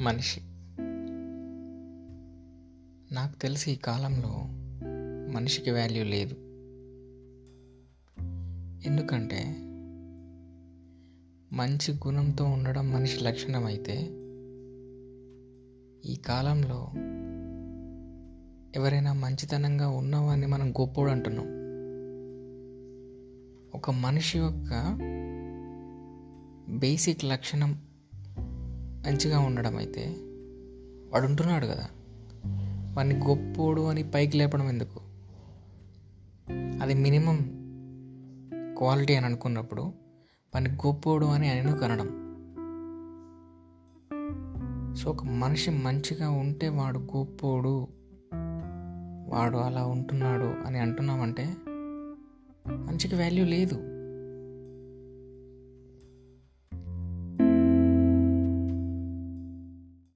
మనిషి. 0.00 0.40
నాకు 3.14 3.36
తెలిసి 3.40 3.72
ఈ 3.72 3.76
కాలంలో 3.76 4.34
మనిషికి 5.32 5.70
వాల్యూ 5.70 6.04
లేదు. 6.04 6.34
ఎందుకంటే 8.88 9.56
మంచి 11.52 11.92
గుణంతో 11.92 12.44
ఉండడం 12.44 12.90
మనిషి 12.90 13.24
లక్షణం 13.24 13.64
అయితే 13.64 13.94
ఈ 16.12 16.16
కాలంలో 16.16 16.88
ఎవరైనా 18.80 19.12
మంచితనంగా 19.12 19.88
ఉన్నవాన్ని 19.88 20.46
మనం 20.46 20.70
గొప్పోడు 20.70 21.10
అంటున్నాం. 21.10 21.46
ఒక 23.74 23.90
మనిషి 23.90 24.38
యొక్క 24.38 24.98
బేసిక్ 26.70 27.24
లక్షణం 27.24 27.87
మంచిగా 29.08 29.38
ఉండడం 29.38 29.76
అయితే 29.76 30.16
వాడు 31.12 31.26
ఉంటున్నాడు 31.26 31.66
కదా. 31.66 31.86
వాడిని 32.96 33.14
గొప్పోడు 33.14 33.80
అని 33.80 34.10
పైకి 34.10 34.38
లేపడం 34.38 34.68
ఎందుకు? 34.68 35.00
అది 36.82 36.94
మినిమం 36.94 37.36
క్వాలిటీ 38.78 39.14
అని 39.14 39.26
అనుకున్నప్పుడు 39.26 39.82
వాడిని 40.54 40.70
గొప్పోడు 40.70 41.26
అని 41.26 41.48
అని 41.50 41.78
కనడం. 41.78 42.08
సో 44.94 45.10
ఒక 45.10 45.24
మనిషి 45.24 45.70
మంచిగా 45.70 46.30
ఉంటే 46.30 46.68
వాడు 46.68 46.98
గొప్పోడు 46.98 47.88
వాడు 49.28 49.56
అలా 49.56 49.86
ఉంటున్నాడు 49.86 50.66
అని 50.66 50.78
అంటున్నామంటే 50.78 51.54
మంచికి 52.68 53.14
వాల్యూ 53.14 53.44
లేదు. 53.44 53.97